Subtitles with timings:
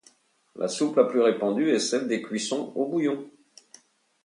[0.55, 3.29] La soupe la plus répandue est celle des cuissons au bouillon.